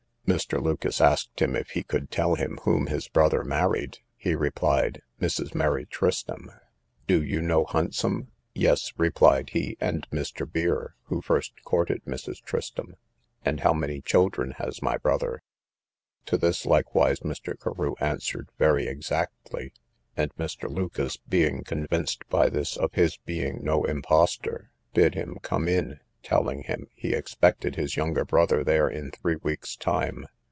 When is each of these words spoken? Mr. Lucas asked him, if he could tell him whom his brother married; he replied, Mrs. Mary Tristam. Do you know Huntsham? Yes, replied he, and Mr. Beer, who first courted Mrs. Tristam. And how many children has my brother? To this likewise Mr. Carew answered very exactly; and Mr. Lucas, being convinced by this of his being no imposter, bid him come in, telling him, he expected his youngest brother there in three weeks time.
Mr. 0.27 0.61
Lucas 0.63 1.01
asked 1.01 1.41
him, 1.41 1.57
if 1.57 1.71
he 1.71 1.83
could 1.83 2.09
tell 2.09 2.35
him 2.35 2.57
whom 2.63 2.87
his 2.87 3.09
brother 3.09 3.43
married; 3.43 3.99
he 4.15 4.33
replied, 4.33 5.01
Mrs. 5.19 5.53
Mary 5.53 5.85
Tristam. 5.85 6.49
Do 7.05 7.21
you 7.21 7.41
know 7.41 7.65
Huntsham? 7.65 8.31
Yes, 8.55 8.93
replied 8.97 9.49
he, 9.49 9.75
and 9.81 10.09
Mr. 10.09 10.49
Beer, 10.49 10.95
who 11.07 11.21
first 11.21 11.51
courted 11.65 12.05
Mrs. 12.05 12.41
Tristam. 12.41 12.95
And 13.43 13.59
how 13.59 13.73
many 13.73 13.99
children 13.99 14.51
has 14.51 14.81
my 14.81 14.95
brother? 14.95 15.41
To 16.27 16.37
this 16.37 16.65
likewise 16.65 17.19
Mr. 17.19 17.59
Carew 17.59 17.95
answered 17.99 18.47
very 18.57 18.87
exactly; 18.87 19.73
and 20.15 20.33
Mr. 20.37 20.73
Lucas, 20.73 21.17
being 21.17 21.61
convinced 21.65 22.25
by 22.29 22.47
this 22.47 22.77
of 22.77 22.93
his 22.93 23.17
being 23.17 23.59
no 23.65 23.83
imposter, 23.83 24.71
bid 24.93 25.13
him 25.13 25.39
come 25.41 25.67
in, 25.67 25.99
telling 26.23 26.61
him, 26.65 26.85
he 26.93 27.15
expected 27.15 27.75
his 27.77 27.95
youngest 27.97 28.27
brother 28.27 28.63
there 28.63 28.87
in 28.87 29.09
three 29.09 29.37
weeks 29.37 29.75
time. 29.75 30.23